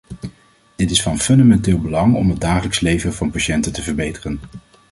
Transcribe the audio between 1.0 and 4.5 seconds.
van fundamenteel belang om het dagelijks leven van patiënten te verbeteren.